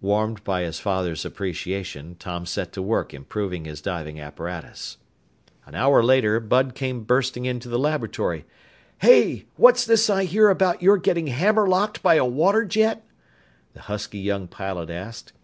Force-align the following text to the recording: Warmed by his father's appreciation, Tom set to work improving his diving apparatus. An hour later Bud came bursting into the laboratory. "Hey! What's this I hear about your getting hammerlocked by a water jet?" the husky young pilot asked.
Warmed 0.00 0.44
by 0.44 0.62
his 0.62 0.78
father's 0.78 1.24
appreciation, 1.24 2.14
Tom 2.20 2.46
set 2.46 2.72
to 2.74 2.80
work 2.80 3.12
improving 3.12 3.64
his 3.64 3.80
diving 3.82 4.20
apparatus. 4.20 4.96
An 5.66 5.74
hour 5.74 6.04
later 6.04 6.38
Bud 6.38 6.76
came 6.76 7.02
bursting 7.02 7.46
into 7.46 7.68
the 7.68 7.76
laboratory. 7.76 8.44
"Hey! 8.98 9.46
What's 9.56 9.84
this 9.84 10.08
I 10.08 10.22
hear 10.22 10.50
about 10.50 10.82
your 10.82 10.98
getting 10.98 11.26
hammerlocked 11.26 12.00
by 12.00 12.14
a 12.14 12.24
water 12.24 12.64
jet?" 12.64 13.04
the 13.74 13.80
husky 13.80 14.20
young 14.20 14.46
pilot 14.46 14.88
asked. 14.88 15.32